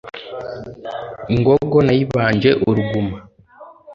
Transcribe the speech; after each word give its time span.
ingogo 1.33 1.77
nayibanje 1.85 2.49
uruguma 2.69 3.15